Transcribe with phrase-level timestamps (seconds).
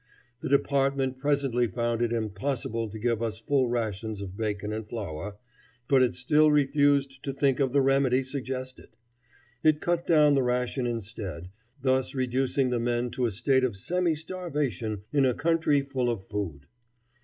[0.39, 5.35] The department presently found it impossible to give us full rations of bacon and flour,
[5.87, 8.89] but it still refused to think of the remedy suggested.
[9.61, 14.15] It cut down the ration instead, thus reducing the men to a state of semi
[14.15, 16.61] starvation in a country full of food.